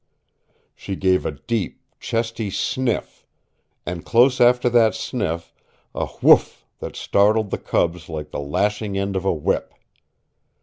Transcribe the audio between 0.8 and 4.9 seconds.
gave a deep, chesty sniff, and close after